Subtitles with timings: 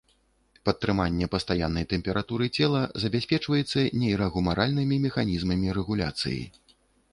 [0.69, 6.43] Падтрыманне пастаяннай тэмпературы цела забяспечваецца нейрагумаральнымі механізмамі рэгуляцыі.